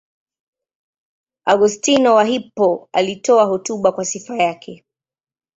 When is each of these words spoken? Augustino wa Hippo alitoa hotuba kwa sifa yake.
Augustino 1.45 2.13
wa 2.15 2.25
Hippo 2.25 2.89
alitoa 2.91 3.45
hotuba 3.45 3.91
kwa 3.91 4.05
sifa 4.05 4.37
yake. 4.37 4.85